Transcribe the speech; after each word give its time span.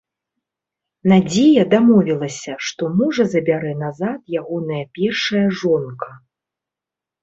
Надзея 1.11 1.65
дамовілася, 1.75 2.57
што 2.69 2.83
мужа 2.97 3.23
забярэ 3.37 3.77
назад 3.85 4.19
ягоная 4.43 4.85
першая 5.01 5.47
жонка. 5.63 6.07